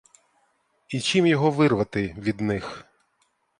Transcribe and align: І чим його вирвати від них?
І 0.87 0.99
чим 1.01 1.27
його 1.27 1.51
вирвати 1.51 2.15
від 2.17 2.41
них? 2.41 2.85